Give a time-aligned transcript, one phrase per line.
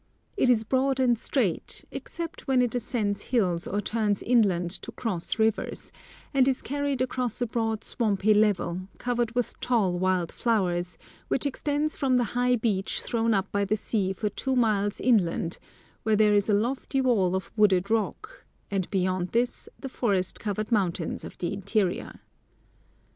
[0.35, 5.37] It is broad and straight, except when it ascends hills or turns inland to cross
[5.37, 5.91] rivers,
[6.33, 11.95] and is carried across a broad swampy level, covered with tall wild flowers, which extends
[11.95, 15.59] from the high beach thrown up by the sea for two miles inland,
[16.01, 20.71] where there is a lofty wall of wooded rock, and beyond this the forest covered
[20.71, 22.21] mountains of the interior.